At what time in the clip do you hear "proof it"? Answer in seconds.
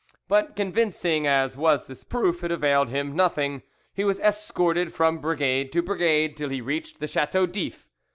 2.03-2.49